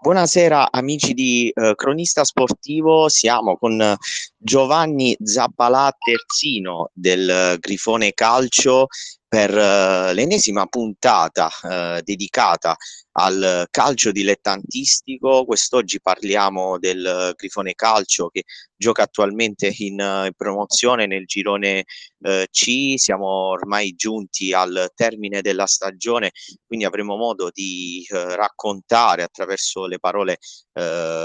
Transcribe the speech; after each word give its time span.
Buonasera 0.00 0.70
amici 0.70 1.12
di 1.12 1.50
eh, 1.52 1.74
Cronista 1.74 2.22
Sportivo, 2.22 3.08
siamo 3.08 3.56
con 3.56 3.96
Giovanni 4.36 5.16
Zappalà 5.20 5.92
Terzino 5.98 6.90
del 6.92 7.56
Grifone 7.58 8.12
Calcio 8.12 8.86
per 9.28 9.50
uh, 9.50 10.14
l'ennesima 10.14 10.64
puntata 10.66 11.50
uh, 11.62 12.00
dedicata 12.02 12.74
al 13.12 13.66
calcio 13.70 14.10
dilettantistico. 14.10 15.44
Quest'oggi 15.44 16.00
parliamo 16.00 16.78
del 16.78 17.32
Grifone 17.36 17.74
Calcio 17.74 18.28
che 18.28 18.44
gioca 18.76 19.02
attualmente 19.02 19.74
in, 19.78 19.98
in 19.98 20.32
promozione 20.36 21.06
nel 21.06 21.26
girone 21.26 21.84
uh, 22.18 22.44
C. 22.50 22.94
Siamo 22.96 23.26
ormai 23.26 23.94
giunti 23.96 24.52
al 24.52 24.92
termine 24.94 25.42
della 25.42 25.66
stagione, 25.66 26.30
quindi 26.64 26.86
avremo 26.86 27.16
modo 27.16 27.50
di 27.52 28.06
raccontare 28.08 29.24
attraverso 29.24 29.86
le 29.86 29.98
parole 29.98 30.38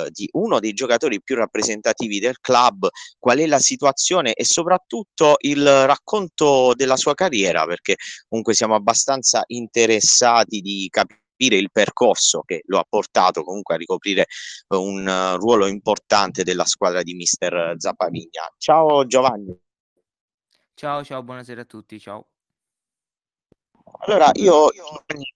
di 0.10 0.28
uno 0.32 0.60
dei 0.60 0.74
giocatori 0.74 1.22
più 1.22 1.36
rappresentativi 1.36 2.20
del 2.20 2.40
club 2.40 2.90
qual 3.20 3.38
è 3.38 3.46
la 3.46 3.60
situazione 3.60 4.34
e 4.34 4.46
soprattutto 4.46 5.36
il 5.42 5.64
racconto 5.86 6.74
della 6.74 6.98
sua 6.98 7.14
carriera, 7.14 7.64
perché 7.68 7.93
perché 7.94 7.98
comunque 8.28 8.54
siamo 8.54 8.76
abbastanza 8.76 9.44
interessati 9.48 10.62
di 10.62 10.88
capire 10.90 11.58
il 11.58 11.72
percorso 11.72 12.42
che 12.42 12.64
lo 12.66 12.80
ha 12.80 12.86
portato 12.88 13.44
comunque 13.44 13.76
a 13.76 13.78
ricoprire 13.78 14.26
un 14.70 15.06
uh, 15.06 15.38
ruolo 15.38 15.68
importante 15.68 16.44
della 16.44 16.66
squadra 16.66 17.02
di 17.04 17.14
mister 17.14 17.76
Zappavigna. 17.78 18.54
Ciao 18.58 19.06
Giovanni. 19.06 19.58
Ciao, 20.76 21.04
ciao, 21.04 21.24
buonasera 21.24 21.62
a 21.62 21.66
tutti, 21.66 22.00
ciao. 22.00 22.28
Allora, 24.06 24.32
io 24.34 24.70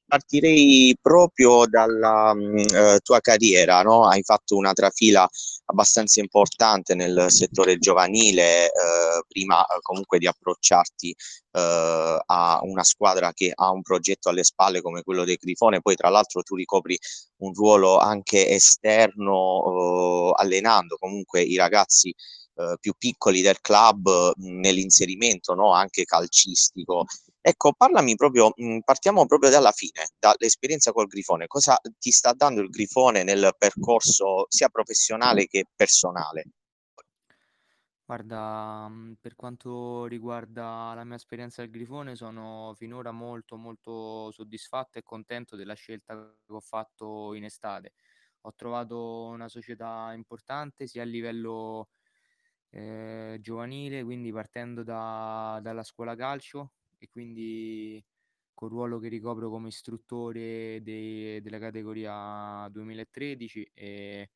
partirei 0.05 0.97
proprio 0.99 1.65
dalla 1.67 2.33
mh, 2.33 2.57
eh, 2.73 2.99
tua 3.03 3.19
carriera, 3.19 3.81
no? 3.81 4.07
Hai 4.07 4.23
fatto 4.23 4.55
una 4.55 4.73
trafila 4.73 5.27
abbastanza 5.69 6.19
importante 6.19 6.95
nel 6.95 7.27
settore 7.29 7.77
giovanile, 7.77 8.65
eh, 8.65 9.21
prima 9.27 9.61
eh, 9.61 9.79
comunque 9.81 10.17
di 10.17 10.27
approcciarti 10.27 11.15
eh, 11.51 12.19
a 12.25 12.59
una 12.63 12.83
squadra 12.83 13.33
che 13.33 13.51
ha 13.53 13.71
un 13.71 13.81
progetto 13.81 14.29
alle 14.29 14.43
spalle 14.43 14.81
come 14.81 15.03
quello 15.03 15.23
del 15.23 15.37
Grifone, 15.37 15.81
poi 15.81 15.95
tra 15.95 16.09
l'altro 16.09 16.41
tu 16.41 16.55
ricopri 16.55 16.97
un 17.37 17.53
ruolo 17.53 17.97
anche 17.97 18.49
esterno, 18.49 20.31
eh, 20.31 20.41
allenando 20.41 20.97
comunque 20.97 21.41
i 21.41 21.55
ragazzi 21.57 22.13
eh, 22.57 22.77
più 22.79 22.93
piccoli 22.97 23.41
del 23.41 23.59
club 23.61 24.33
nell'inserimento 24.37 25.53
no? 25.53 25.73
anche 25.73 26.03
calcistico 26.03 27.05
Ecco, 27.47 27.71
parlami 27.71 28.15
proprio, 28.15 28.51
mhmm, 28.53 28.81
partiamo 28.81 29.25
proprio 29.25 29.49
dalla 29.49 29.71
fine, 29.71 30.05
dall'esperienza 30.19 30.91
col 30.91 31.07
Grifone. 31.07 31.47
Cosa 31.47 31.79
ti 31.97 32.11
sta 32.11 32.33
dando 32.33 32.59
il 32.59 32.67
Grifone 32.67 33.23
nel 33.23 33.55
percorso 33.57 34.47
sia 34.49 34.67
professionale 34.67 35.45
che 35.45 35.63
personale? 35.73 36.43
Guarda, 38.03 38.89
per 39.19 39.35
quanto 39.35 40.05
riguarda 40.07 40.93
la 40.93 41.05
mia 41.05 41.15
esperienza 41.15 41.61
al 41.61 41.69
Grifone, 41.69 42.15
sono 42.15 42.73
finora 42.75 43.11
molto, 43.11 43.55
molto 43.55 44.29
soddisfatto 44.31 44.97
e 44.97 45.03
contento 45.03 45.55
della 45.55 45.73
scelta 45.73 46.15
che 46.15 46.53
ho 46.53 46.59
fatto 46.59 47.33
in 47.33 47.45
estate. 47.45 47.93
Ho 48.41 48.53
trovato 48.55 49.25
una 49.25 49.47
società 49.47 50.11
importante 50.13 50.87
sia 50.87 51.01
a 51.03 51.05
livello 51.05 51.89
eh, 52.69 53.37
giovanile, 53.41 54.03
quindi 54.03 54.31
partendo 54.31 54.83
da, 54.83 55.59
dalla 55.61 55.83
scuola 55.83 56.15
calcio, 56.15 56.73
e 56.97 57.07
quindi 57.09 58.03
col 58.53 58.69
ruolo 58.69 58.99
che 58.99 59.07
ricopro 59.07 59.49
come 59.49 59.67
istruttore 59.69 60.81
de- 60.81 61.41
della 61.41 61.59
categoria 61.59 62.67
2013 62.71 63.69
e 63.73 64.31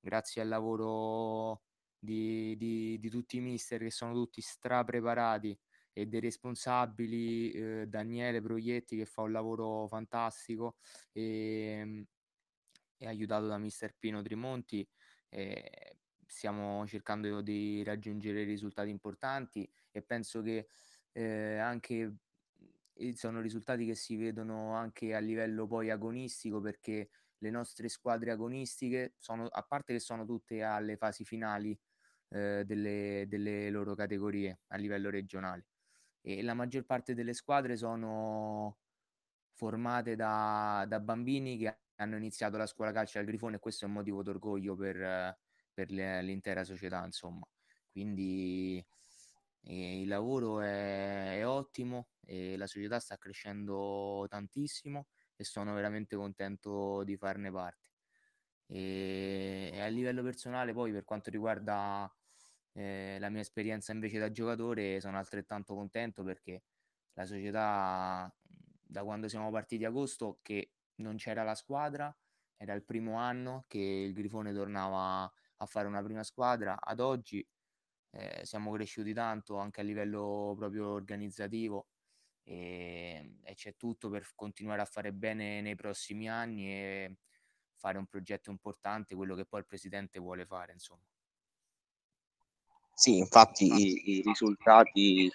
grazie 0.00 0.42
al 0.42 0.48
lavoro 0.48 1.62
di, 1.98 2.56
di, 2.56 2.98
di 2.98 3.08
tutti 3.10 3.36
i 3.36 3.40
mister 3.40 3.80
che 3.80 3.90
sono 3.90 4.14
tutti 4.14 4.40
strapreparati 4.40 5.56
e 5.92 6.06
dei 6.06 6.20
responsabili, 6.20 7.50
eh, 7.52 7.86
Daniele 7.86 8.40
Proietti 8.40 8.96
che 8.96 9.06
fa 9.06 9.22
un 9.22 9.32
lavoro 9.32 9.86
fantastico 9.86 10.76
e, 11.12 12.06
e 12.96 13.06
aiutato 13.06 13.46
da 13.46 13.58
mister 13.58 13.94
Pino 13.98 14.22
Trimonti. 14.22 14.86
Eh, 15.28 15.96
stiamo 16.32 16.86
cercando 16.86 17.42
di 17.42 17.84
raggiungere 17.84 18.42
risultati 18.44 18.88
importanti 18.88 19.70
e 19.90 20.00
penso 20.02 20.40
che 20.40 20.66
eh, 21.12 21.58
anche 21.58 22.16
sono 23.14 23.40
risultati 23.40 23.84
che 23.84 23.94
si 23.94 24.16
vedono 24.16 24.74
anche 24.74 25.14
a 25.14 25.18
livello 25.18 25.66
poi 25.66 25.90
agonistico 25.90 26.60
perché 26.60 27.10
le 27.36 27.50
nostre 27.50 27.88
squadre 27.88 28.30
agonistiche 28.30 29.14
sono, 29.18 29.46
a 29.46 29.62
parte 29.62 29.92
che 29.92 29.98
sono 29.98 30.24
tutte 30.24 30.62
alle 30.62 30.96
fasi 30.96 31.24
finali 31.24 31.78
eh, 32.30 32.62
delle, 32.64 33.26
delle 33.28 33.68
loro 33.68 33.94
categorie 33.94 34.60
a 34.68 34.76
livello 34.76 35.10
regionale. 35.10 35.66
E 36.22 36.42
la 36.42 36.54
maggior 36.54 36.84
parte 36.84 37.14
delle 37.14 37.34
squadre 37.34 37.76
sono 37.76 38.78
formate 39.52 40.16
da, 40.16 40.86
da 40.88 40.98
bambini 41.00 41.58
che 41.58 41.76
hanno 41.96 42.16
iniziato 42.16 42.56
la 42.56 42.66
scuola 42.66 42.92
calcio 42.92 43.18
al 43.18 43.26
Grifone 43.26 43.56
e 43.56 43.58
questo 43.58 43.84
è 43.84 43.88
un 43.88 43.94
motivo 43.94 44.22
d'orgoglio 44.22 44.76
per, 44.76 45.36
per 45.72 45.90
l'intera 45.90 46.64
società 46.64 47.04
insomma 47.04 47.46
quindi 47.90 48.84
e 49.64 50.00
il 50.00 50.08
lavoro 50.08 50.60
è, 50.60 51.38
è 51.38 51.46
ottimo 51.46 52.08
la 52.56 52.66
società 52.66 52.98
sta 52.98 53.16
crescendo 53.16 54.26
tantissimo 54.28 55.06
e 55.36 55.44
sono 55.44 55.74
veramente 55.74 56.16
contento 56.16 57.02
di 57.04 57.16
farne 57.16 57.50
parte. 57.50 57.90
E, 58.66 59.70
e 59.72 59.80
a 59.80 59.86
livello 59.88 60.22
personale, 60.22 60.72
poi, 60.72 60.92
per 60.92 61.04
quanto 61.04 61.30
riguarda 61.30 62.10
eh, 62.72 63.16
la 63.18 63.28
mia 63.28 63.40
esperienza 63.40 63.92
invece 63.92 64.18
da 64.18 64.30
giocatore, 64.30 65.00
sono 65.00 65.18
altrettanto 65.18 65.74
contento 65.74 66.22
perché 66.22 66.62
la 67.14 67.26
società, 67.26 68.32
da 68.82 69.04
quando 69.04 69.28
siamo 69.28 69.50
partiti 69.50 69.84
agosto, 69.84 70.38
che 70.42 70.72
non 70.96 71.16
c'era 71.16 71.42
la 71.42 71.54
squadra, 71.54 72.14
era 72.56 72.74
il 72.74 72.84
primo 72.84 73.16
anno 73.16 73.64
che 73.66 73.78
il 73.78 74.12
Grifone 74.12 74.52
tornava 74.52 75.30
a 75.62 75.66
fare 75.66 75.86
una 75.86 76.02
prima 76.02 76.24
squadra, 76.24 76.78
ad 76.80 77.00
oggi 77.00 77.46
eh, 78.10 78.44
siamo 78.44 78.72
cresciuti 78.72 79.14
tanto 79.14 79.56
anche 79.56 79.80
a 79.80 79.84
livello 79.84 80.54
proprio 80.56 80.88
organizzativo 80.88 81.86
e, 82.42 83.38
e, 83.42 83.54
c'è 83.54 83.76
tutto 83.76 84.10
per 84.10 84.28
continuare 84.34 84.82
a 84.82 84.86
fare 84.86 85.12
bene 85.12 85.60
nei 85.60 85.76
prossimi 85.76 86.28
anni 86.28 86.66
e 86.66 87.16
fare 87.76 87.98
un 87.98 88.06
progetto 88.06 88.50
importante, 88.50 89.14
quello 89.14 89.34
che 89.34 89.44
poi 89.44 89.60
il 89.60 89.66
presidente 89.66 90.18
vuole 90.18 90.44
fare, 90.44 90.72
insomma. 90.72 91.02
Sì, 92.94 93.18
infatti 93.18 93.64
i, 93.64 94.18
i 94.18 94.22
risultati 94.22 95.30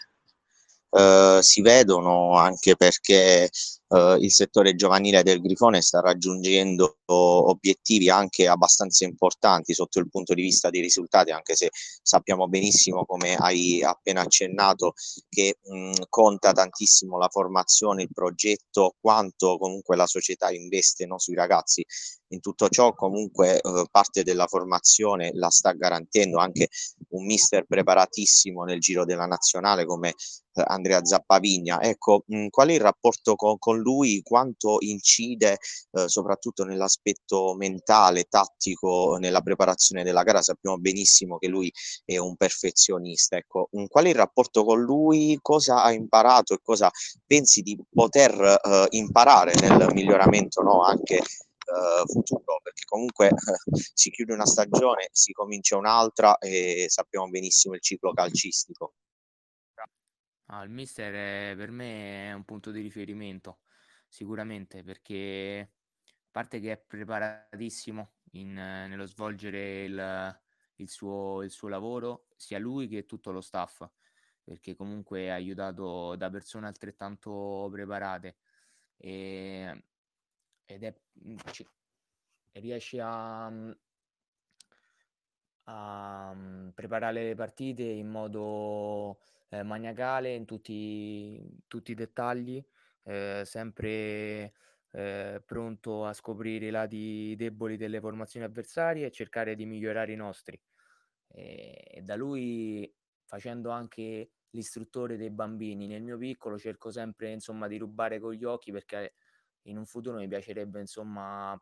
eh, 0.89 1.39
si 1.41 1.61
vedono 1.61 2.35
anche 2.35 2.75
perché 2.75 3.49
eh, 3.89 4.17
il 4.19 4.31
settore 4.31 4.75
giovanile 4.75 5.23
del 5.23 5.41
Grifone 5.41 5.81
sta 5.81 5.99
raggiungendo 5.99 6.97
obiettivi 7.05 8.09
anche 8.09 8.47
abbastanza 8.47 9.05
importanti 9.05 9.73
sotto 9.73 9.99
il 9.99 10.09
punto 10.09 10.33
di 10.33 10.41
vista 10.41 10.69
dei 10.69 10.81
risultati, 10.81 11.31
anche 11.31 11.55
se 11.55 11.69
sappiamo 12.01 12.47
benissimo, 12.47 13.05
come 13.05 13.35
hai 13.35 13.81
appena 13.83 14.21
accennato, 14.21 14.93
che 15.29 15.57
mh, 15.61 16.03
conta 16.09 16.51
tantissimo 16.51 17.17
la 17.17 17.29
formazione, 17.29 18.03
il 18.03 18.09
progetto, 18.13 18.95
quanto 18.99 19.57
comunque 19.57 19.95
la 19.95 20.07
società 20.07 20.51
investe 20.51 21.05
no, 21.05 21.17
sui 21.17 21.35
ragazzi. 21.35 21.85
In 22.31 22.41
tutto 22.41 22.67
ciò 22.67 22.93
comunque 22.93 23.61
eh, 23.61 23.85
parte 23.89 24.23
della 24.23 24.47
formazione 24.47 25.31
la 25.33 25.49
sta 25.49 25.71
garantendo 25.71 26.39
anche 26.39 26.67
un 27.11 27.25
mister 27.25 27.63
preparatissimo 27.65 28.65
nel 28.65 28.81
giro 28.81 29.05
della 29.05 29.25
nazionale 29.25 29.85
come 29.85 30.09
eh, 30.09 30.63
Andrea 30.65 31.05
Zappavigna. 31.05 31.81
Ecco, 31.81 32.23
mh, 32.27 32.47
qual 32.49 32.67
è 32.67 32.73
il 32.73 32.81
rapporto 32.81 33.35
con, 33.35 33.57
con 33.57 33.76
lui? 33.77 34.21
Quanto 34.23 34.77
incide 34.79 35.57
eh, 35.91 36.07
soprattutto 36.07 36.63
nell'aspetto 36.63 37.55
mentale, 37.55 38.25
tattico, 38.25 39.17
nella 39.19 39.41
preparazione 39.41 40.03
della 40.03 40.23
gara? 40.23 40.41
Sappiamo 40.41 40.77
benissimo 40.77 41.37
che 41.37 41.47
lui 41.47 41.71
è 42.05 42.17
un 42.17 42.35
perfezionista. 42.35 43.37
Ecco, 43.37 43.69
qual 43.87 44.05
è 44.05 44.09
il 44.09 44.15
rapporto 44.15 44.63
con 44.63 44.81
lui? 44.81 45.37
Cosa 45.41 45.83
ha 45.83 45.91
imparato 45.91 46.53
e 46.53 46.59
cosa 46.61 46.89
pensi 47.25 47.61
di 47.61 47.77
poter 47.89 48.33
eh, 48.33 48.87
imparare 48.91 49.53
nel 49.61 49.89
miglioramento 49.93 50.61
no? 50.61 50.83
anche 50.83 51.21
Uh, 51.67 52.07
futuro, 52.07 52.61
perché 52.63 52.83
comunque 52.85 53.27
uh, 53.27 53.77
si 53.93 54.09
chiude 54.09 54.31
una 54.31 54.45
stagione, 54.45 55.09
si 55.11 55.33
comincia 55.33 55.75
un'altra 55.75 56.37
e 56.37 56.85
sappiamo 56.87 57.27
benissimo 57.27 57.73
il 57.73 57.81
ciclo 57.81 58.13
calcistico. 58.13 58.93
Ah, 60.45 60.63
il 60.63 60.69
mister 60.69 61.51
è, 61.51 61.55
per 61.57 61.71
me 61.71 62.29
è 62.29 62.33
un 62.33 62.45
punto 62.45 62.71
di 62.71 62.79
riferimento, 62.79 63.57
sicuramente, 64.07 64.83
perché 64.83 65.71
a 66.05 66.29
parte 66.31 66.59
che 66.59 66.71
è 66.73 66.77
preparatissimo 66.77 68.11
in, 68.31 68.53
nello 68.53 69.05
svolgere 69.05 69.83
il, 69.83 70.39
il, 70.75 70.89
suo, 70.89 71.43
il 71.43 71.51
suo 71.51 71.67
lavoro, 71.67 72.27
sia 72.35 72.59
lui 72.59 72.87
che 72.87 73.05
tutto 73.05 73.31
lo 73.31 73.41
staff, 73.41 73.85
perché 74.43 74.75
comunque 74.75 75.21
è 75.25 75.29
aiutato 75.29 76.15
da 76.15 76.29
persone 76.29 76.67
altrettanto 76.67 77.67
preparate. 77.71 78.37
E, 78.97 79.83
ed 80.65 80.83
è, 80.83 80.95
riesce 82.53 82.99
a, 83.01 83.51
a 85.63 86.35
preparare 86.73 87.23
le 87.23 87.35
partite 87.35 87.83
in 87.83 88.07
modo 88.07 89.19
eh, 89.49 89.63
maniacale 89.63 90.33
in 90.33 90.45
tutti, 90.45 91.63
tutti 91.67 91.91
i 91.91 91.95
dettagli, 91.95 92.63
eh, 93.07 93.43
sempre 93.45 94.53
eh, 94.91 95.41
pronto 95.45 96.05
a 96.05 96.13
scoprire 96.13 96.67
i 96.67 96.69
lati 96.71 97.35
deboli 97.37 97.77
delle 97.77 98.01
formazioni 98.01 98.45
avversarie 98.45 99.05
e 99.05 99.11
cercare 99.11 99.55
di 99.55 99.65
migliorare 99.65 100.11
i 100.11 100.15
nostri. 100.17 100.59
E 101.29 102.01
da 102.03 102.15
lui, 102.15 102.93
facendo 103.23 103.69
anche 103.69 104.31
l'istruttore 104.51 105.17
dei 105.17 105.29
bambini, 105.29 105.87
nel 105.87 106.03
mio 106.03 106.17
piccolo 106.17 106.57
cerco 106.57 106.91
sempre 106.91 107.31
insomma 107.31 107.67
di 107.67 107.77
rubare 107.77 108.19
con 108.19 108.33
gli 108.33 108.43
occhi 108.43 108.71
perché 108.71 109.13
in 109.63 109.77
un 109.77 109.85
futuro 109.85 110.17
mi 110.17 110.27
piacerebbe 110.27 110.79
insomma 110.79 111.59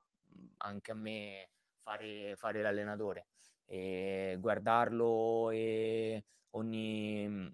anche 0.58 0.92
a 0.92 0.96
me 0.96 1.50
fare, 1.82 2.36
fare 2.36 2.62
l'allenatore 2.62 3.28
e 3.66 4.38
guardarlo 4.40 5.50
e 5.50 6.24
ogni, 6.52 7.54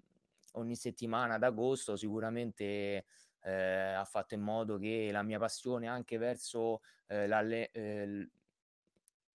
ogni 0.52 0.76
settimana 0.76 1.38
d'agosto 1.38 1.96
sicuramente 1.96 3.06
eh, 3.42 3.92
ha 3.94 4.04
fatto 4.04 4.34
in 4.34 4.40
modo 4.42 4.78
che 4.78 5.10
la 5.12 5.22
mia 5.22 5.38
passione 5.38 5.88
anche 5.88 6.18
verso 6.18 6.80
eh, 7.06 7.26
l'alle- 7.26 7.70
eh, 7.70 8.30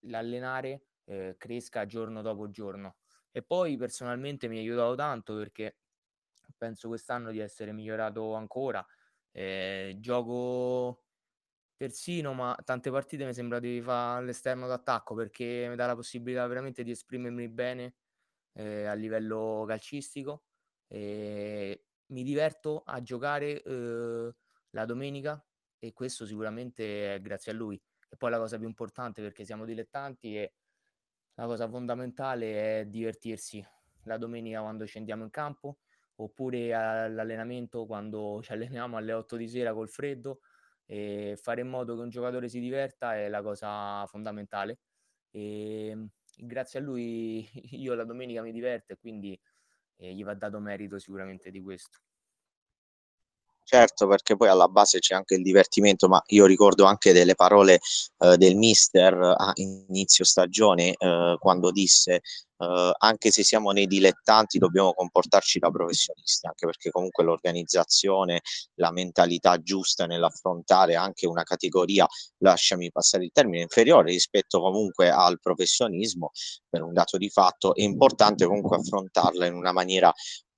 l'allenare 0.01 0.85
eh, 1.05 1.35
cresca 1.37 1.85
giorno 1.85 2.21
dopo 2.21 2.49
giorno. 2.49 2.97
E 3.31 3.41
poi 3.43 3.77
personalmente 3.77 4.47
mi 4.47 4.57
ha 4.57 4.59
aiutato 4.61 4.95
tanto 4.95 5.35
perché 5.35 5.77
penso 6.57 6.87
quest'anno 6.87 7.31
di 7.31 7.39
essere 7.39 7.71
migliorato 7.71 8.33
ancora. 8.35 8.85
Eh, 9.31 9.97
gioco 9.99 11.05
terzino, 11.77 12.33
ma 12.33 12.57
tante 12.63 12.91
partite 12.91 13.25
mi 13.25 13.33
sembra 13.33 13.59
di 13.59 13.81
fare 13.81 14.19
all'esterno 14.21 14.67
d'attacco 14.67 15.15
perché 15.15 15.67
mi 15.69 15.75
dà 15.75 15.87
la 15.87 15.95
possibilità 15.95 16.45
veramente 16.47 16.83
di 16.83 16.91
esprimermi 16.91 17.49
bene 17.49 17.95
eh, 18.53 18.85
a 18.85 18.93
livello 18.93 19.65
calcistico. 19.67 20.45
E 20.87 21.85
mi 22.07 22.23
diverto 22.23 22.83
a 22.85 23.01
giocare 23.01 23.61
eh, 23.61 24.33
la 24.71 24.85
domenica 24.85 25.43
e 25.79 25.93
questo 25.93 26.25
sicuramente 26.25 27.15
è 27.15 27.21
grazie 27.21 27.51
a 27.51 27.55
lui. 27.55 27.81
E 28.09 28.15
poi 28.17 28.29
la 28.29 28.37
cosa 28.37 28.57
più 28.57 28.67
importante 28.67 29.21
perché 29.21 29.45
siamo 29.45 29.65
dilettanti 29.65 30.37
e 30.37 30.53
la 31.35 31.45
cosa 31.45 31.67
fondamentale 31.67 32.81
è 32.81 32.85
divertirsi 32.85 33.65
la 34.03 34.17
domenica 34.17 34.61
quando 34.61 34.85
scendiamo 34.85 35.23
in 35.23 35.29
campo 35.29 35.79
oppure 36.15 36.73
all'allenamento 36.73 37.85
quando 37.85 38.39
ci 38.43 38.51
alleniamo 38.51 38.97
alle 38.97 39.13
8 39.13 39.35
di 39.35 39.47
sera 39.47 39.73
col 39.73 39.89
freddo 39.89 40.41
e 40.85 41.37
fare 41.41 41.61
in 41.61 41.69
modo 41.69 41.95
che 41.95 42.01
un 42.01 42.09
giocatore 42.09 42.49
si 42.49 42.59
diverta 42.59 43.15
è 43.15 43.29
la 43.29 43.41
cosa 43.41 44.05
fondamentale 44.07 44.79
e 45.31 46.09
grazie 46.37 46.79
a 46.79 46.81
lui 46.81 47.47
io 47.71 47.93
la 47.95 48.03
domenica 48.03 48.41
mi 48.41 48.51
diverto 48.51 48.93
e 48.93 48.97
quindi 48.97 49.39
eh, 49.97 50.13
gli 50.13 50.23
va 50.23 50.33
dato 50.33 50.59
merito 50.59 50.99
sicuramente 50.99 51.51
di 51.51 51.61
questo. 51.61 51.99
Certo, 53.65 54.07
perché 54.07 54.35
poi 54.35 54.49
alla 54.49 54.67
base 54.67 54.99
c'è 54.99 55.15
anche 55.15 55.35
il 55.35 55.41
divertimento, 55.41 56.09
ma 56.09 56.21
io 56.27 56.45
ricordo 56.45 56.83
anche 56.83 57.13
delle 57.13 57.33
parole 57.33 57.79
eh, 58.19 58.35
del 58.37 58.55
mister 58.57 59.13
a 59.13 59.51
inizio 59.55 60.25
stagione 60.25 60.93
eh, 60.97 61.37
quando 61.39 61.71
disse 61.71 62.21
eh, 62.57 62.91
anche 62.97 63.31
se 63.31 63.43
siamo 63.43 63.71
nei 63.71 63.87
dilettanti 63.87 64.57
dobbiamo 64.57 64.93
comportarci 64.93 65.59
da 65.59 65.69
professionisti, 65.69 66.45
anche 66.45 66.65
perché 66.65 66.91
comunque 66.91 67.23
l'organizzazione, 67.23 68.41
la 68.75 68.91
mentalità 68.91 69.57
giusta 69.61 70.05
nell'affrontare 70.05 70.95
anche 70.95 71.25
una 71.25 71.43
categoria, 71.43 72.05
lasciami 72.39 72.91
passare 72.91 73.23
il 73.25 73.31
termine, 73.31 73.61
inferiore 73.63 74.11
rispetto 74.11 74.59
comunque 74.61 75.09
al 75.09 75.39
professionismo, 75.39 76.31
per 76.69 76.81
un 76.83 76.93
dato 76.93 77.17
di 77.17 77.29
fatto, 77.29 77.73
è 77.75 77.81
importante 77.81 78.45
comunque 78.45 78.77
affrontarla 78.77 79.45
in 79.45 79.53
una 79.53 79.71
maniera 79.71 80.11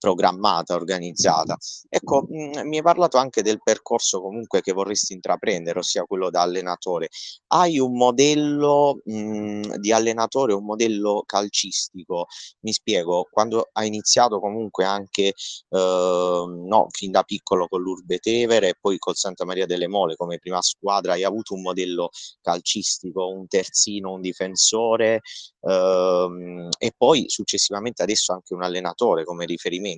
programmata, 0.06 0.76
organizzata. 0.76 1.58
Ecco, 1.90 2.28
mh, 2.30 2.62
mi 2.68 2.78
hai 2.78 2.84
parlato 2.84 3.18
anche 3.18 3.42
del 3.42 3.60
percorso 3.64 4.22
comunque 4.22 4.62
che 4.62 4.72
vorresti 4.72 5.14
intraprendere, 5.14 5.80
ossia 5.80 6.04
quello 6.04 6.30
da 6.30 6.42
allenatore. 6.44 7.10
Hai 7.48 7.80
un 7.80 7.98
modello 7.98 9.02
mh, 9.04 9.78
di 9.78 9.92
allenatore, 9.92 10.54
un 10.54 10.64
modello 10.64 11.24
calcistico? 11.26 12.28
Mi 12.62 12.72
spiego, 12.72 13.28
quando 13.32 13.70
hai 13.74 13.88
iniziato 13.88 14.40
comunque 14.40 14.86
anche, 14.86 15.30
eh, 15.30 15.34
no, 15.70 16.88
fin 16.92 17.10
da 17.10 17.24
piccolo 17.24 17.68
con 17.68 17.82
l'Urbe 17.82 18.20
Tevere 18.20 18.70
e 18.70 18.76
poi 18.80 19.00
col 19.00 19.16
Santa 19.16 19.44
Maria 19.44 19.66
delle 19.66 19.88
Mole 19.88 20.16
come 20.16 20.38
prima 20.38 20.62
squadra, 20.62 21.14
hai 21.14 21.24
avuto 21.24 21.56
un 21.56 21.62
modello 21.64 22.10
calcistico, 22.42 23.28
un 23.28 23.48
terzino, 23.48 24.12
un 24.12 24.22
difensore, 24.22 25.22
ehm, 25.62 26.70
e 26.78 26.94
poi 26.96 27.24
successivamente 27.28 28.04
adesso 28.04 28.34
anche 28.34 28.54
un 28.54 28.62
allenatore 28.64 29.24
come 29.24 29.46
riferimento? 29.46 29.94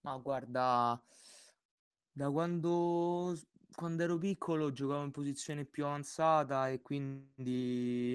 Ma 0.00 0.16
guarda, 0.18 1.02
da 2.12 2.30
quando, 2.30 3.36
quando 3.74 4.02
ero 4.02 4.18
piccolo 4.18 4.72
giocavo 4.72 5.04
in 5.04 5.10
posizione 5.10 5.64
più 5.64 5.84
avanzata 5.84 6.68
e 6.70 6.80
quindi 6.80 8.14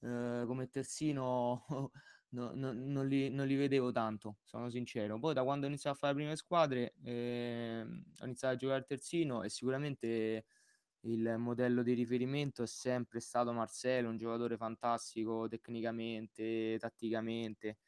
eh, 0.00 0.44
come 0.46 0.68
terzino 0.68 1.64
no, 2.30 2.52
no, 2.54 2.72
non, 2.72 3.06
li, 3.08 3.30
non, 3.30 3.46
li, 3.46 3.56
vedevo 3.56 3.90
tanto, 3.90 4.36
sono 4.44 4.68
sincero. 4.70 5.18
Poi 5.18 5.34
da 5.34 5.42
quando 5.44 5.66
ho 5.66 5.68
iniziato 5.68 5.96
a 5.96 5.98
fare 5.98 6.12
le 6.12 6.18
prime 6.20 6.36
squadre 6.36 6.94
eh, 7.04 7.80
ho 8.20 8.24
iniziato 8.24 8.54
a 8.54 8.56
giocare 8.58 8.84
terzino 8.84 9.42
e 9.42 9.48
sicuramente 9.48 10.44
il 11.02 11.36
modello 11.38 11.82
di 11.82 11.94
riferimento 11.94 12.62
è 12.62 12.66
sempre 12.66 13.20
stato 13.20 13.52
Marcelo, 13.52 14.10
un 14.10 14.16
giocatore 14.16 14.56
fantastico 14.56 15.48
tecnicamente, 15.48 16.76
tatticamente 16.78 17.78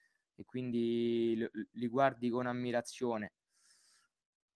e 0.41 0.45
quindi 0.47 1.47
li 1.73 1.87
guardi 1.89 2.31
con 2.31 2.47
ammirazione. 2.47 3.35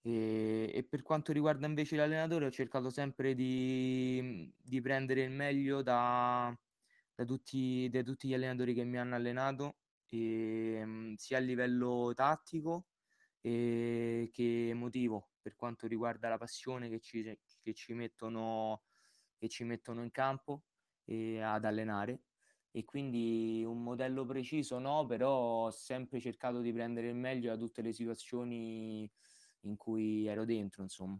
E, 0.00 0.70
e, 0.74 0.82
per 0.84 1.02
quanto 1.02 1.30
riguarda 1.32 1.66
invece 1.66 1.96
l'allenatore, 1.96 2.46
ho 2.46 2.50
cercato 2.50 2.88
sempre 2.88 3.34
di, 3.34 4.50
di 4.56 4.80
prendere 4.80 5.22
il 5.22 5.30
meglio 5.30 5.82
da, 5.82 6.56
da, 7.14 7.24
tutti, 7.24 7.88
da, 7.90 8.02
tutti, 8.02 8.28
gli 8.28 8.34
allenatori 8.34 8.72
che 8.72 8.84
mi 8.84 8.98
hanno 8.98 9.14
allenato, 9.14 9.76
e, 10.08 11.14
sia 11.16 11.36
a 11.36 11.40
livello 11.40 12.12
tattico 12.14 12.86
e, 13.42 14.30
che 14.32 14.70
emotivo, 14.70 15.32
per 15.42 15.54
quanto 15.54 15.86
riguarda 15.86 16.30
la 16.30 16.38
passione 16.38 16.88
che 16.88 17.00
ci, 17.00 17.38
che 17.60 17.74
ci 17.74 17.92
mettono, 17.92 18.84
che 19.38 19.48
ci 19.48 19.64
mettono 19.64 20.02
in 20.02 20.10
campo 20.10 20.64
ad 21.06 21.64
allenare. 21.66 22.22
E 22.76 22.84
quindi 22.84 23.62
un 23.64 23.84
modello 23.84 24.26
preciso 24.26 24.80
no, 24.80 25.06
però 25.06 25.66
ho 25.66 25.70
sempre 25.70 26.18
cercato 26.18 26.58
di 26.60 26.72
prendere 26.72 27.06
il 27.06 27.14
meglio 27.14 27.50
da 27.50 27.56
tutte 27.56 27.82
le 27.82 27.92
situazioni 27.92 29.08
in 29.60 29.76
cui 29.76 30.26
ero 30.26 30.44
dentro, 30.44 30.82
insomma. 30.82 31.16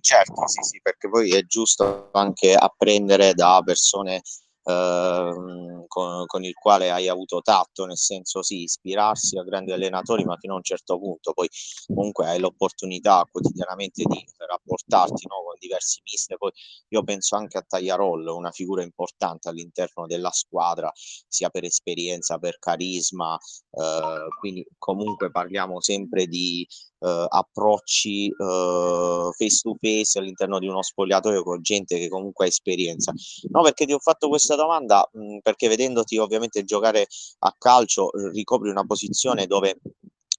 Certo, 0.00 0.46
sì, 0.46 0.62
sì, 0.62 0.80
perché 0.80 1.08
poi 1.08 1.34
è 1.34 1.44
giusto 1.44 2.10
anche 2.12 2.54
apprendere 2.54 3.34
da 3.34 3.60
persone 3.64 4.22
Ehm, 4.68 5.84
con, 5.86 6.26
con, 6.26 6.42
il 6.44 6.54
quale 6.54 6.90
hai 6.90 7.08
avuto 7.08 7.40
tatto, 7.40 7.86
nel 7.86 7.96
senso 7.96 8.42
sì, 8.42 8.62
ispirarsi 8.62 9.38
a 9.38 9.44
grandi 9.44 9.70
allenatori, 9.70 10.24
ma 10.24 10.36
fino 10.38 10.54
a 10.54 10.56
un 10.56 10.62
certo 10.64 10.98
punto, 10.98 11.32
poi 11.32 11.48
comunque 11.86 12.26
hai 12.26 12.40
l'opportunità 12.40 13.26
quotidianamente 13.30 14.02
di 14.04 14.24
rapportarti 14.36 15.26
no, 15.28 15.44
con 15.44 15.54
diversi 15.60 16.00
mister, 16.02 16.36
poi 16.36 16.50
io 16.88 17.02
penso 17.04 17.36
anche 17.36 17.58
a 17.58 17.62
Tagliarol, 17.62 18.26
una 18.26 18.50
figura 18.50 18.82
importante 18.82 19.48
all'interno 19.48 20.06
della 20.06 20.32
squadra, 20.32 20.90
sia 20.94 21.48
per 21.48 21.62
esperienza, 21.64 22.38
per 22.38 22.58
carisma, 22.58 23.38
eh, 23.70 24.26
quindi 24.40 24.66
comunque 24.78 25.30
parliamo 25.30 25.80
sempre 25.80 26.26
di 26.26 26.66
eh, 27.06 27.26
approcci 27.28 28.26
eh, 28.28 29.30
face 29.36 29.60
to 29.62 29.76
face 29.80 30.18
all'interno 30.18 30.58
di 30.58 30.66
uno 30.66 30.82
spogliatoio 30.82 31.42
con 31.42 31.62
gente 31.62 31.98
che 31.98 32.08
comunque 32.08 32.46
ha 32.46 32.48
esperienza. 32.48 33.12
No, 33.50 33.62
perché 33.62 33.86
ti 33.86 33.92
ho 33.92 33.98
fatto 33.98 34.28
questa 34.28 34.56
domanda 34.56 35.08
mh, 35.12 35.38
perché 35.42 35.68
vedendoti 35.68 36.18
ovviamente 36.18 36.64
giocare 36.64 37.06
a 37.40 37.54
calcio 37.56 38.10
ricopri 38.32 38.70
una 38.70 38.84
posizione 38.84 39.46
dove 39.46 39.78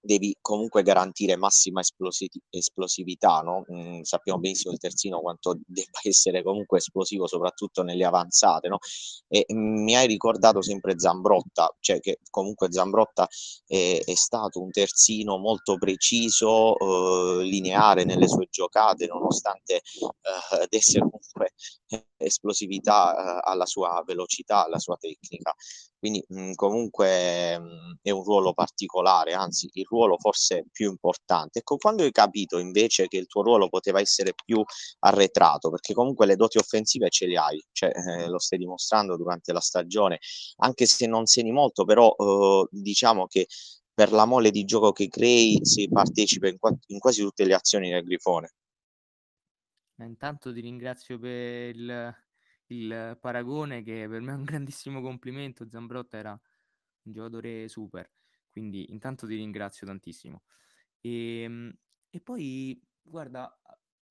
devi 0.07 0.35
comunque 0.41 0.83
garantire 0.83 1.35
massima 1.35 1.81
esplosi- 1.81 2.29
esplosività, 2.49 3.41
no? 3.41 3.65
mm, 3.71 4.01
sappiamo 4.01 4.39
benissimo 4.39 4.73
il 4.73 4.79
terzino 4.79 5.19
quanto 5.19 5.59
debba 5.65 5.99
essere 6.03 6.41
comunque 6.43 6.77
esplosivo, 6.77 7.27
soprattutto 7.27 7.83
nelle 7.83 8.05
avanzate, 8.05 8.69
no? 8.69 8.77
E 9.27 9.45
mm, 9.53 9.83
mi 9.83 9.95
hai 9.95 10.07
ricordato 10.07 10.61
sempre 10.61 10.97
Zambrotta, 10.97 11.75
cioè 11.79 11.99
che 11.99 12.19
comunque 12.29 12.71
Zambrotta 12.71 13.27
è, 13.67 14.01
è 14.03 14.15
stato 14.15 14.61
un 14.61 14.71
terzino 14.71 15.37
molto 15.37 15.77
preciso, 15.77 16.77
eh, 16.77 17.43
lineare 17.43 18.05
nelle 18.05 18.27
sue 18.29 18.47
giocate, 18.49 19.07
nonostante 19.07 19.75
eh, 19.75 20.67
essere 20.69 21.01
comunque 21.01 21.51
esplosività 22.17 23.37
eh, 23.37 23.41
alla 23.43 23.65
sua 23.65 24.01
velocità, 24.05 24.65
alla 24.65 24.79
sua 24.79 24.95
tecnica. 24.97 25.53
Quindi 25.99 26.23
mh, 26.27 26.53
comunque 26.53 27.57
mh, 27.59 27.99
è 28.01 28.11
un 28.11 28.23
ruolo 28.23 28.53
particolare, 28.53 29.33
anzi 29.33 29.69
il 29.73 29.85
ruolo 29.89 30.17
forse 30.17 30.65
più 30.71 30.89
importante. 30.89 31.59
Ecco, 31.59 31.77
quando 31.77 32.03
hai 32.03 32.11
capito 32.11 32.59
invece 32.59 33.07
che 33.07 33.17
il 33.17 33.27
tuo 33.27 33.41
ruolo 33.41 33.67
poteva 33.69 33.99
essere 33.99 34.33
più 34.45 34.63
arretrato, 34.99 35.69
perché 35.69 35.93
comunque 35.93 36.25
le 36.25 36.35
doti 36.35 36.57
offensive 36.57 37.09
ce 37.09 37.25
le 37.25 37.37
hai, 37.37 37.63
cioè, 37.71 37.91
eh, 37.93 38.27
lo 38.27 38.39
stai 38.39 38.59
dimostrando 38.59 39.17
durante 39.17 39.51
la 39.53 39.59
stagione, 39.59 40.19
anche 40.57 40.85
se 40.85 41.07
non 41.07 41.25
segni 41.25 41.51
molto, 41.51 41.83
però 41.83 42.13
eh, 42.15 42.67
diciamo 42.69 43.25
che 43.27 43.47
per 43.93 44.11
la 44.11 44.25
mole 44.25 44.51
di 44.51 44.63
gioco 44.63 44.91
che 44.91 45.07
crei 45.07 45.59
si 45.63 45.89
partecipa 45.89 46.47
in, 46.47 46.57
in 46.87 46.99
quasi 46.99 47.21
tutte 47.21 47.45
le 47.45 47.55
azioni 47.55 47.89
del 47.89 48.03
Grifone. 48.03 48.51
Intanto 49.99 50.53
ti 50.53 50.61
ringrazio 50.61 51.17
per 51.17 51.75
il, 51.75 52.15
il, 52.67 53.17
paragone 53.19 53.83
che 53.83 54.07
per 54.09 54.21
me 54.21 54.31
è 54.31 54.35
un 54.35 54.43
grandissimo 54.45 55.01
complimento. 55.01 55.69
Zambrotta 55.69 56.17
era 56.17 56.31
un 56.31 57.11
giocatore 57.11 57.67
super, 57.67 58.11
quindi 58.49 58.91
intanto 58.91 59.27
ti 59.27 59.35
ringrazio 59.35 59.87
tantissimo. 59.87 60.43
E, 60.99 61.41
ehm, 61.41 61.77
e 62.09 62.21
poi, 62.21 62.81
guarda, 63.01 63.59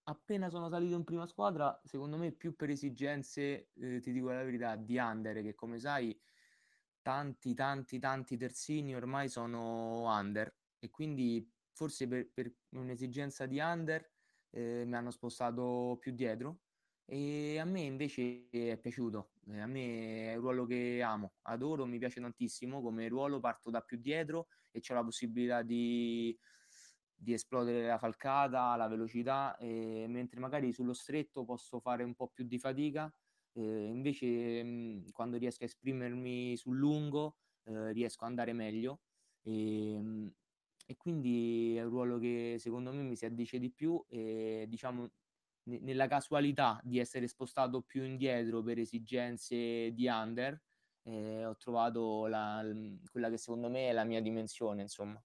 appena 0.04 0.48
sono 0.48 0.68
salito 0.68 0.94
in 0.94 1.04
prima 1.04 1.26
squadra, 1.26 1.80
secondo 1.84 2.16
me 2.16 2.32
più 2.32 2.54
per 2.54 2.70
esigenze, 2.70 3.70
eh, 3.74 4.00
ti 4.00 4.12
dico 4.12 4.30
la 4.30 4.44
verità, 4.44 4.76
di 4.76 4.96
under, 4.98 5.42
che 5.42 5.54
come 5.54 5.78
sai 5.78 6.18
tanti, 7.02 7.54
tanti, 7.54 7.98
tanti 7.98 8.36
terzini 8.36 8.94
ormai 8.94 9.28
sono 9.28 10.12
under 10.12 10.52
e 10.78 10.90
quindi 10.90 11.48
forse 11.72 12.08
per, 12.08 12.28
per 12.32 12.52
un'esigenza 12.70 13.46
di 13.46 13.60
under 13.60 14.10
eh, 14.50 14.84
mi 14.84 14.96
hanno 14.96 15.10
spostato 15.10 15.98
più 16.00 16.12
dietro 16.12 16.62
e 17.06 17.58
a 17.58 17.64
me 17.64 17.82
invece 17.82 18.48
è 18.50 18.78
piaciuto, 18.78 19.30
eh, 19.48 19.60
a 19.60 19.66
me 19.66 20.32
è 20.32 20.34
un 20.34 20.40
ruolo 20.40 20.66
che 20.66 21.00
amo, 21.02 21.34
adoro, 21.42 21.86
mi 21.86 21.98
piace 21.98 22.20
tantissimo. 22.20 22.82
Come 22.82 23.08
ruolo, 23.08 23.40
parto 23.40 23.70
da 23.70 23.80
più 23.80 23.96
dietro 23.98 24.48
e 24.72 24.82
ho 24.88 24.94
la 24.94 25.04
possibilità 25.04 25.62
di, 25.62 26.36
di 27.14 27.32
esplodere 27.32 27.86
la 27.86 27.98
falcata, 27.98 28.76
la 28.76 28.88
velocità, 28.88 29.56
e, 29.56 30.06
mentre 30.08 30.40
magari 30.40 30.72
sullo 30.72 30.92
stretto 30.92 31.44
posso 31.44 31.80
fare 31.80 32.02
un 32.04 32.14
po' 32.14 32.28
più 32.28 32.44
di 32.44 32.58
fatica, 32.58 33.12
eh, 33.52 33.86
invece 33.86 34.62
mh, 34.62 35.10
quando 35.12 35.36
riesco 35.38 35.62
a 35.64 35.66
esprimermi 35.66 36.56
sul 36.56 36.76
lungo 36.76 37.36
eh, 37.64 37.92
riesco 37.92 38.24
ad 38.24 38.30
andare 38.30 38.52
meglio. 38.52 39.00
E, 39.42 39.98
mh, 39.98 40.34
e 40.88 40.96
quindi 40.96 41.76
è 41.76 41.82
un 41.82 41.90
ruolo 41.90 42.18
che 42.18 42.56
secondo 42.58 42.92
me 42.92 43.02
mi 43.02 43.16
si 43.16 43.24
addice 43.26 43.58
di 43.58 43.70
più 43.72 44.04
e 44.08 44.66
diciamo 44.68 45.10
nella 45.66 46.06
casualità 46.06 46.80
di 46.82 46.98
essere 46.98 47.26
spostato 47.28 47.82
più 47.82 48.04
indietro 48.04 48.62
per 48.62 48.78
esigenze 48.78 49.92
di 49.92 50.06
under 50.06 50.60
eh, 51.06 51.44
ho 51.44 51.56
trovato 51.56 52.26
la, 52.26 52.64
quella 53.10 53.30
che 53.30 53.38
secondo 53.38 53.68
me 53.68 53.88
è 53.88 53.92
la 53.92 54.04
mia 54.04 54.20
dimensione 54.20 54.82
insomma. 54.82 55.20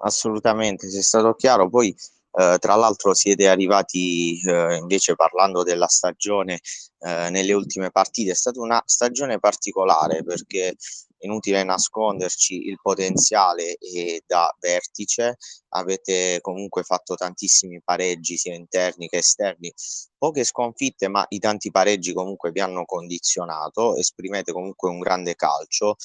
Assolutamente 0.00 0.88
sei 0.88 1.02
stato 1.02 1.34
chiaro. 1.34 1.68
Poi 1.68 1.94
eh, 2.38 2.58
tra 2.58 2.74
l'altro 2.74 3.14
siete 3.14 3.48
arrivati 3.48 4.38
eh, 4.42 4.76
invece 4.76 5.14
parlando 5.14 5.62
della 5.62 5.88
stagione 5.88 6.60
eh, 6.98 7.30
nelle 7.30 7.54
ultime 7.54 7.90
partite, 7.90 8.32
è 8.32 8.34
stata 8.34 8.60
una 8.60 8.82
stagione 8.84 9.38
particolare 9.38 10.22
perché 10.22 10.76
inutile 11.20 11.64
nasconderci 11.64 12.66
il 12.66 12.78
potenziale 12.80 13.76
e 13.76 14.22
da 14.26 14.54
vertice. 14.60 15.36
Avete 15.70 16.38
comunque 16.42 16.82
fatto 16.82 17.14
tantissimi 17.14 17.80
pareggi 17.82 18.36
sia 18.36 18.54
interni 18.54 19.08
che 19.08 19.18
esterni. 19.18 19.72
Poche 20.18 20.44
sconfitte 20.44 21.08
ma 21.08 21.24
i 21.30 21.38
tanti 21.38 21.70
pareggi 21.70 22.12
comunque 22.12 22.50
vi 22.50 22.60
hanno 22.60 22.84
condizionato. 22.84 23.96
Esprimete 23.96 24.52
comunque 24.52 24.90
un 24.90 24.98
grande 24.98 25.34
calcio 25.34 25.96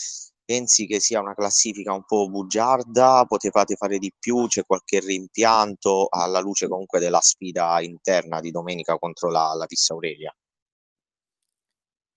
pensi 0.51 0.85
che 0.85 0.99
sia 0.99 1.21
una 1.21 1.33
classifica 1.33 1.93
un 1.93 2.03
po' 2.03 2.27
bugiarda? 2.27 3.23
Potevate 3.25 3.75
fare 3.75 3.97
di 3.99 4.11
più? 4.19 4.47
C'è 4.47 4.65
qualche 4.65 4.99
rimpianto 4.99 6.07
alla 6.09 6.41
luce 6.41 6.67
comunque 6.67 6.99
della 6.99 7.21
sfida 7.21 7.79
interna 7.79 8.41
di 8.41 8.51
domenica 8.51 8.97
contro 8.97 9.29
la, 9.29 9.53
la 9.53 9.65
Pissa 9.65 9.93
Aurelia? 9.93 10.35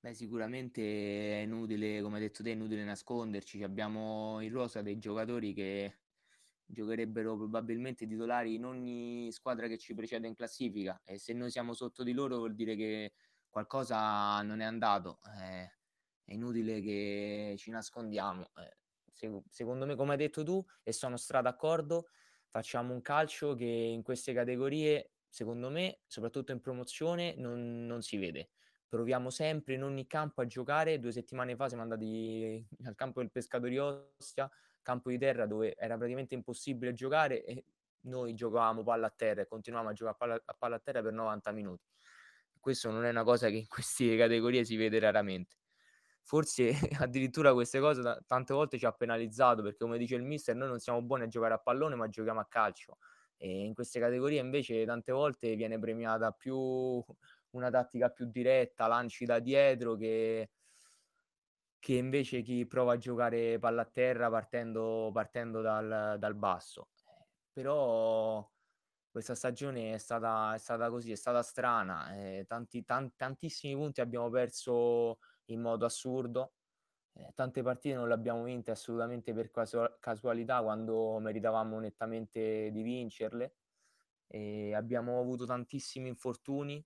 Beh, 0.00 0.14
sicuramente 0.14 0.82
è 0.82 1.42
inutile, 1.42 2.02
come 2.02 2.16
hai 2.16 2.22
detto 2.22 2.42
te, 2.42 2.50
è 2.50 2.54
inutile 2.54 2.82
nasconderci. 2.82 3.62
Abbiamo 3.62 4.40
in 4.40 4.50
rosa 4.52 4.82
dei 4.82 4.98
giocatori 4.98 5.54
che 5.54 6.00
giocherebbero 6.66 7.36
probabilmente 7.36 8.04
titolari 8.04 8.54
in 8.54 8.64
ogni 8.64 9.30
squadra 9.30 9.68
che 9.68 9.78
ci 9.78 9.94
precede 9.94 10.26
in 10.26 10.34
classifica 10.34 11.00
e 11.04 11.18
se 11.18 11.32
noi 11.34 11.50
siamo 11.50 11.72
sotto 11.72 12.02
di 12.02 12.12
loro 12.12 12.38
vuol 12.38 12.54
dire 12.54 12.74
che 12.74 13.12
qualcosa 13.48 14.42
non 14.42 14.60
è 14.60 14.64
andato. 14.64 15.20
Eh, 15.40 15.70
è 16.24 16.32
inutile 16.32 16.80
che 16.80 17.54
ci 17.58 17.70
nascondiamo. 17.70 18.50
Eh, 18.56 18.76
se, 19.12 19.42
secondo 19.48 19.86
me, 19.86 19.94
come 19.94 20.12
hai 20.12 20.18
detto 20.18 20.42
tu, 20.42 20.64
e 20.82 20.92
sono 20.92 21.16
stra 21.16 21.40
d'accordo, 21.40 22.08
facciamo 22.48 22.92
un 22.92 23.02
calcio 23.02 23.54
che 23.54 23.64
in 23.64 24.02
queste 24.02 24.32
categorie, 24.32 25.12
secondo 25.28 25.70
me, 25.70 26.00
soprattutto 26.06 26.52
in 26.52 26.60
promozione, 26.60 27.34
non, 27.36 27.86
non 27.86 28.02
si 28.02 28.16
vede. 28.16 28.50
Proviamo 28.88 29.30
sempre 29.30 29.74
in 29.74 29.82
ogni 29.82 30.06
campo 30.06 30.40
a 30.40 30.46
giocare. 30.46 30.98
Due 30.98 31.12
settimane 31.12 31.56
fa 31.56 31.68
siamo 31.68 31.82
andati 31.82 32.66
al 32.84 32.94
campo 32.94 33.20
del 33.20 33.30
Pescatori 33.30 33.78
Ostia, 33.78 34.50
campo 34.82 35.10
di 35.10 35.18
terra 35.18 35.46
dove 35.46 35.74
era 35.76 35.96
praticamente 35.96 36.34
impossibile 36.34 36.92
giocare 36.92 37.44
e 37.44 37.64
noi 38.04 38.34
giocavamo 38.34 38.82
palla 38.82 39.06
a 39.06 39.10
terra 39.14 39.40
e 39.40 39.46
continuavamo 39.46 39.92
a 39.92 39.94
giocare 39.94 40.16
palla, 40.18 40.42
a 40.44 40.54
palla 40.54 40.76
a 40.76 40.80
terra 40.80 41.02
per 41.02 41.12
90 41.12 41.52
minuti. 41.52 41.88
Questo 42.60 42.90
non 42.90 43.04
è 43.04 43.10
una 43.10 43.24
cosa 43.24 43.48
che 43.48 43.56
in 43.56 43.68
queste 43.68 44.16
categorie 44.16 44.64
si 44.64 44.76
vede 44.76 44.98
raramente 44.98 45.56
forse 46.24 46.72
addirittura 47.00 47.52
queste 47.52 47.78
cose 47.80 48.02
da, 48.02 48.20
tante 48.26 48.52
volte 48.52 48.78
ci 48.78 48.86
ha 48.86 48.92
penalizzato 48.92 49.62
perché 49.62 49.78
come 49.78 49.98
dice 49.98 50.16
il 50.16 50.22
mister 50.22 50.56
noi 50.56 50.68
non 50.68 50.80
siamo 50.80 51.02
buoni 51.02 51.24
a 51.24 51.28
giocare 51.28 51.54
a 51.54 51.58
pallone 51.58 51.94
ma 51.94 52.08
giochiamo 52.08 52.40
a 52.40 52.46
calcio 52.46 52.98
e 53.36 53.64
in 53.64 53.74
queste 53.74 54.00
categorie 54.00 54.40
invece 54.40 54.84
tante 54.84 55.12
volte 55.12 55.54
viene 55.54 55.78
premiata 55.78 56.30
più 56.32 56.56
una 57.54 57.70
tattica 57.70 58.10
più 58.10 58.26
diretta, 58.26 58.86
lanci 58.86 59.24
da 59.24 59.38
dietro 59.38 59.96
che, 59.96 60.50
che 61.78 61.94
invece 61.94 62.42
chi 62.42 62.66
prova 62.66 62.94
a 62.94 62.96
giocare 62.96 63.58
palla 63.58 63.82
a 63.82 63.86
terra 63.86 64.30
partendo, 64.30 65.10
partendo 65.12 65.60
dal, 65.60 66.16
dal 66.18 66.34
basso. 66.34 66.88
Però 67.52 68.48
questa 69.10 69.34
stagione 69.34 69.94
è 69.94 69.98
stata, 69.98 70.54
è 70.54 70.58
stata 70.58 70.90
così, 70.90 71.12
è 71.12 71.16
stata 71.16 71.42
strana, 71.42 72.16
eh, 72.16 72.44
tanti, 72.48 72.84
tan- 72.84 73.14
tantissimi 73.14 73.74
punti 73.74 74.00
abbiamo 74.00 74.28
perso 74.30 75.18
in 75.46 75.60
modo 75.60 75.84
assurdo. 75.84 76.54
Eh, 77.14 77.32
tante 77.34 77.62
partite 77.62 77.94
non 77.94 78.08
le 78.08 78.14
abbiamo 78.14 78.42
vinte 78.44 78.70
assolutamente 78.70 79.32
per 79.32 79.50
casu- 79.50 79.98
casualità 80.00 80.62
quando 80.62 81.18
meritavamo 81.18 81.78
nettamente 81.78 82.70
di 82.72 82.82
vincerle. 82.82 83.56
E 84.26 84.74
abbiamo 84.74 85.20
avuto 85.20 85.46
tantissimi 85.46 86.08
infortuni. 86.08 86.84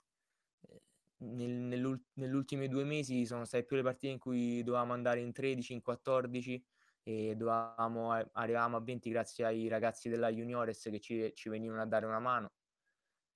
Eh, 0.68 0.82
nel, 1.18 1.50
nell'ult- 1.50 2.10
negli 2.14 2.68
due 2.68 2.84
mesi 2.84 3.24
sono 3.26 3.44
state 3.44 3.64
più 3.64 3.76
le 3.76 3.82
partite 3.82 4.12
in 4.12 4.18
cui 4.18 4.62
dovevamo 4.62 4.92
andare 4.92 5.20
in 5.20 5.32
13, 5.32 5.72
in 5.74 5.82
14 5.82 6.64
e 7.02 7.36
dovevamo, 7.36 8.12
arrivavamo 8.32 8.76
a 8.76 8.80
20 8.80 9.10
grazie 9.10 9.44
ai 9.46 9.68
ragazzi 9.68 10.08
della 10.10 10.30
Juniores 10.30 10.82
che 10.82 11.00
ci, 11.00 11.32
ci 11.34 11.48
venivano 11.48 11.80
a 11.80 11.86
dare 11.86 12.04
una 12.04 12.18
mano 12.18 12.52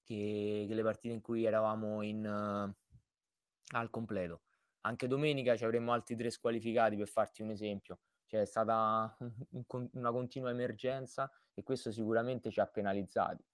che, 0.04 0.66
che 0.68 0.74
le 0.74 0.82
partite 0.82 1.14
in 1.14 1.20
cui 1.20 1.44
eravamo 1.44 2.02
in, 2.02 2.24
uh, 2.24 3.76
al 3.76 3.90
completo 3.90 4.42
anche 4.82 5.06
domenica 5.06 5.56
ci 5.56 5.64
avremmo 5.64 5.92
altri 5.92 6.16
tre 6.16 6.30
squalificati 6.30 6.96
per 6.96 7.08
farti 7.08 7.42
un 7.42 7.50
esempio. 7.50 8.00
Cioè 8.26 8.40
è 8.40 8.44
stata 8.44 9.16
una 9.92 10.10
continua 10.10 10.50
emergenza 10.50 11.30
e 11.54 11.62
questo 11.62 11.90
sicuramente 11.90 12.50
ci 12.50 12.60
ha 12.60 12.66
penalizzati. 12.66 13.44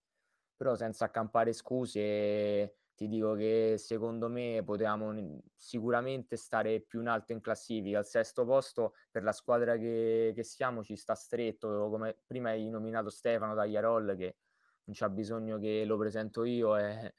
Però 0.56 0.74
senza 0.74 1.04
accampare 1.04 1.52
scuse 1.52 2.76
ti 2.94 3.06
dico 3.06 3.34
che 3.34 3.76
secondo 3.78 4.28
me 4.28 4.62
potevamo 4.64 5.40
sicuramente 5.54 6.36
stare 6.36 6.80
più 6.80 7.00
in 7.00 7.06
alto 7.06 7.32
in 7.32 7.40
classifica. 7.40 7.98
Al 7.98 8.06
sesto 8.06 8.44
posto 8.44 8.94
per 9.10 9.22
la 9.22 9.32
squadra 9.32 9.76
che, 9.76 10.32
che 10.34 10.42
siamo 10.42 10.82
ci 10.82 10.96
sta 10.96 11.14
stretto. 11.14 11.88
Come 11.90 12.16
prima 12.26 12.50
hai 12.50 12.68
nominato 12.70 13.08
Stefano 13.08 13.54
Tagliarol 13.54 14.16
che 14.16 14.36
non 14.84 14.96
c'ha 14.96 15.08
bisogno 15.08 15.58
che 15.58 15.84
lo 15.84 15.96
presento 15.96 16.42
io. 16.42 16.76
E 16.76 17.14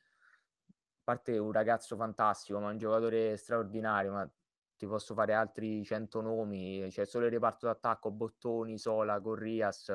parte 1.10 1.40
un 1.40 1.52
ragazzo 1.52 1.96
fantastico, 1.96 2.60
ma 2.60 2.70
un 2.70 2.78
giocatore 2.78 3.36
straordinario, 3.36 4.12
ma 4.12 4.32
ti 4.78 4.86
posso 4.86 5.16
fare 5.16 5.34
altri 5.34 5.84
100 5.84 6.22
nomi, 6.22 6.82
c'è 6.84 6.90
cioè 6.92 7.06
solo 7.06 7.26
il 7.26 7.32
reparto 7.32 7.66
d'attacco, 7.66 8.12
Bottoni, 8.12 8.78
Sola, 8.78 9.20
Corrias, 9.20 9.92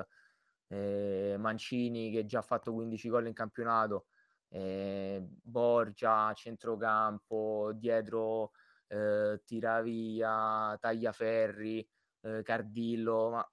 eh, 0.68 1.36
Mancini 1.38 2.10
che 2.10 2.24
già 2.24 2.40
ha 2.40 2.42
fatto 2.42 2.72
15 2.72 3.08
gol 3.08 3.28
in 3.28 3.32
campionato, 3.32 4.06
eh, 4.48 5.24
Borgia, 5.24 6.32
centrocampo, 6.34 7.70
dietro 7.74 8.50
eh, 8.88 9.40
Tiravia, 9.44 10.76
Tagliaferri, 10.80 11.88
eh, 12.22 12.42
Cardillo, 12.42 13.30
ma 13.30 13.52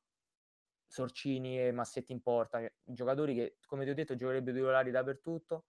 Sorcini 0.87 1.59
e 1.59 1.71
Massetti 1.71 2.11
in 2.11 2.21
porta, 2.21 2.59
giocatori 2.83 3.35
che 3.35 3.57
come 3.67 3.83
ti 3.85 3.91
ho 3.91 3.93
detto 3.93 4.15
giocherebbero 4.15 4.57
titolari 4.57 4.89
dappertutto 4.91 5.65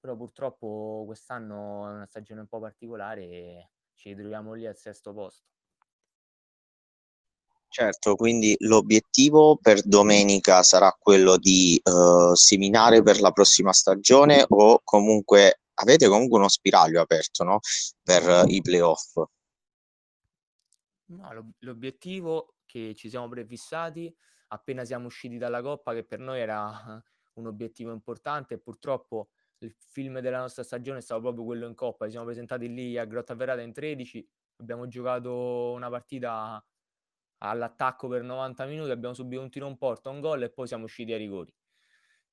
però 0.00 0.16
purtroppo 0.16 1.04
quest'anno 1.06 1.86
è 1.88 1.92
una 1.92 2.06
stagione 2.06 2.40
un 2.40 2.46
po' 2.46 2.58
particolare 2.58 3.22
e 3.22 3.70
ci 3.94 4.08
ritroviamo 4.08 4.54
lì 4.54 4.66
al 4.66 4.76
sesto 4.76 5.12
posto. 5.12 5.48
Certo, 7.68 8.16
quindi 8.16 8.56
l'obiettivo 8.60 9.56
per 9.56 9.80
domenica 9.82 10.62
sarà 10.64 10.90
quello 10.98 11.36
di 11.36 11.80
uh, 11.84 12.34
seminare 12.34 13.00
per 13.02 13.20
la 13.20 13.30
prossima 13.30 13.72
stagione 13.72 14.44
o 14.48 14.80
comunque 14.82 15.60
avete 15.74 16.08
comunque 16.08 16.38
uno 16.38 16.48
spiraglio 16.48 17.00
aperto 17.00 17.44
no? 17.44 17.60
per 18.02 18.26
uh, 18.26 18.48
i 18.48 18.60
playoff? 18.60 19.22
No, 21.10 21.54
l'obiettivo 21.60 22.54
che 22.64 22.94
ci 22.96 23.08
siamo 23.08 23.28
prefissati 23.28 24.12
appena 24.52 24.84
siamo 24.84 25.06
usciti 25.06 25.38
dalla 25.38 25.62
Coppa, 25.62 25.92
che 25.92 26.04
per 26.04 26.18
noi 26.18 26.40
era 26.40 26.70
un 27.34 27.46
obiettivo 27.46 27.92
importante 27.92 28.54
e 28.54 28.58
purtroppo 28.58 29.30
il 29.60 29.74
film 29.78 30.20
della 30.20 30.38
nostra 30.38 30.62
stagione 30.62 30.98
è 30.98 31.02
stato 31.02 31.20
proprio 31.20 31.44
quello 31.44 31.66
in 31.66 31.74
Coppa. 31.74 32.04
Ci 32.06 32.12
siamo 32.12 32.26
presentati 32.26 32.72
lì 32.72 32.98
a 32.98 33.04
Grottaverrata 33.04 33.60
in 33.60 33.72
13, 33.72 34.28
abbiamo 34.56 34.86
giocato 34.88 35.72
una 35.72 35.88
partita 35.90 36.64
all'attacco 37.38 38.08
per 38.08 38.22
90 38.22 38.66
minuti, 38.66 38.90
abbiamo 38.90 39.14
subito 39.14 39.40
un 39.42 39.50
tiro 39.50 39.68
in 39.68 39.76
porta, 39.76 40.10
un 40.10 40.20
gol 40.20 40.42
e 40.42 40.50
poi 40.50 40.66
siamo 40.66 40.84
usciti 40.84 41.12
ai 41.12 41.18
rigori. 41.18 41.52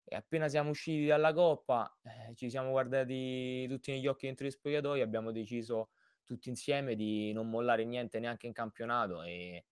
E 0.04 0.16
appena 0.16 0.48
siamo 0.48 0.70
usciti 0.70 1.06
dalla 1.06 1.34
Coppa, 1.34 2.00
eh, 2.04 2.34
ci 2.36 2.50
siamo 2.50 2.70
guardati 2.72 3.68
tutti 3.68 3.92
negli 3.92 4.08
occhi 4.08 4.26
dentro 4.28 4.46
gli 4.46 4.52
spogliatoi, 4.52 5.02
abbiamo 5.02 5.32
deciso 5.32 5.90
tutti 6.24 6.50
insieme 6.50 6.96
di 6.96 7.34
non 7.34 7.50
mollare 7.50 7.84
niente 7.86 8.20
neanche 8.20 8.48
in 8.48 8.54
campionato 8.54 9.24
e, 9.24 9.66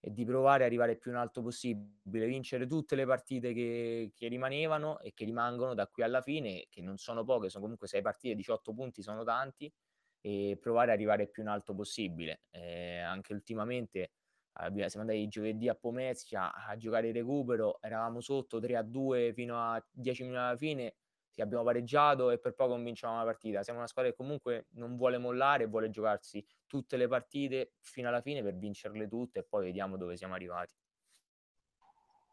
e 0.00 0.12
di 0.12 0.24
provare 0.24 0.62
ad 0.62 0.68
arrivare 0.68 0.96
più 0.96 1.10
in 1.10 1.16
alto 1.16 1.42
possibile, 1.42 2.26
vincere 2.26 2.66
tutte 2.66 2.94
le 2.94 3.06
partite 3.06 3.52
che, 3.52 4.12
che, 4.14 4.28
rimanevano 4.28 5.00
e 5.00 5.12
che 5.14 5.24
rimangono 5.24 5.74
da 5.74 5.86
qui 5.88 6.02
alla 6.02 6.20
fine, 6.20 6.66
che 6.68 6.80
non 6.82 6.96
sono 6.96 7.24
poche, 7.24 7.48
sono 7.48 7.62
comunque 7.62 7.88
6 7.88 8.02
partite, 8.02 8.34
18 8.34 8.72
punti 8.72 9.02
sono 9.02 9.24
tanti, 9.24 9.72
e 10.20 10.58
provare 10.60 10.90
ad 10.90 10.96
arrivare 10.96 11.28
più 11.28 11.42
in 11.42 11.48
alto 11.48 11.74
possibile. 11.74 12.42
Eh, 12.50 12.98
anche 12.98 13.32
ultimamente 13.32 14.10
siamo 14.56 15.06
andati 15.06 15.28
giovedì 15.28 15.68
a 15.68 15.74
Pomezia 15.74 16.52
a 16.52 16.76
giocare 16.76 17.08
il 17.08 17.14
recupero, 17.14 17.78
eravamo 17.80 18.20
sotto 18.20 18.58
3 18.58 18.76
a 18.76 18.82
2 18.82 19.32
fino 19.34 19.58
a 19.58 19.84
10 19.90 20.22
minuti 20.22 20.40
alla 20.40 20.56
fine, 20.56 20.94
sì, 21.36 21.42
abbiamo 21.42 21.64
pareggiato 21.64 22.30
e 22.30 22.38
per 22.38 22.54
poco 22.54 22.72
non 22.72 22.82
vinciamo 22.82 23.18
la 23.18 23.24
partita. 23.24 23.62
Siamo 23.62 23.78
una 23.78 23.88
squadra 23.88 24.10
che 24.10 24.16
comunque 24.16 24.68
non 24.70 24.96
vuole 24.96 25.18
mollare, 25.18 25.66
vuole 25.66 25.90
giocarsi 25.90 26.42
tutte 26.66 26.96
le 26.96 27.08
partite 27.08 27.72
fino 27.80 28.08
alla 28.08 28.22
fine 28.22 28.42
per 28.42 28.56
vincerle 28.56 29.06
tutte 29.06 29.40
e 29.40 29.44
poi 29.44 29.66
vediamo 29.66 29.98
dove 29.98 30.16
siamo 30.16 30.32
arrivati. 30.32 30.72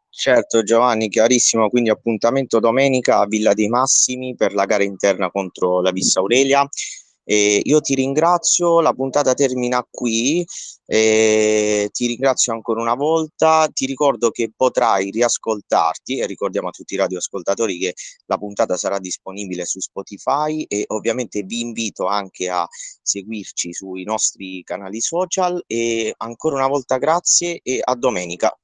Certo 0.08 0.62
Giovanni, 0.62 1.08
chiarissimo, 1.08 1.68
quindi 1.68 1.90
appuntamento 1.90 2.60
domenica 2.60 3.18
a 3.18 3.26
Villa 3.26 3.52
dei 3.52 3.68
Massimi 3.68 4.36
per 4.36 4.54
la 4.54 4.64
gara 4.64 4.84
interna 4.84 5.30
contro 5.30 5.82
la 5.82 5.90
Vissa 5.90 6.20
Aurelia. 6.20 6.66
E 7.24 7.60
io 7.64 7.80
ti 7.80 7.94
ringrazio, 7.94 8.80
la 8.80 8.92
puntata 8.92 9.34
termina 9.34 9.86
qui, 9.90 10.44
e 10.86 11.88
ti 11.92 12.06
ringrazio 12.06 12.52
ancora 12.52 12.80
una 12.82 12.94
volta, 12.94 13.68
ti 13.72 13.86
ricordo 13.86 14.30
che 14.30 14.52
potrai 14.54 15.10
riascoltarti 15.10 16.18
e 16.18 16.26
ricordiamo 16.26 16.68
a 16.68 16.70
tutti 16.70 16.94
i 16.94 16.98
radioascoltatori 16.98 17.78
che 17.78 17.94
la 18.26 18.36
puntata 18.36 18.76
sarà 18.76 18.98
disponibile 18.98 19.64
su 19.64 19.80
Spotify 19.80 20.62
e 20.68 20.84
ovviamente 20.88 21.42
vi 21.42 21.60
invito 21.60 22.06
anche 22.06 22.48
a 22.50 22.66
seguirci 23.02 23.72
sui 23.72 24.04
nostri 24.04 24.62
canali 24.62 25.00
social 25.00 25.62
e 25.66 26.12
ancora 26.18 26.56
una 26.56 26.68
volta 26.68 26.98
grazie 26.98 27.60
e 27.62 27.80
a 27.82 27.94
domenica. 27.94 28.54